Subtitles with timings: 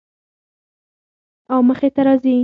[1.53, 2.35] او مخې ته راځي